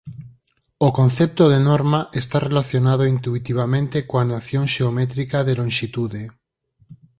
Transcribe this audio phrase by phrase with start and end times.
[0.87, 6.23] O concepto de "norma" está relacionado intuitivamente coa noción xeométrica de lonxitude.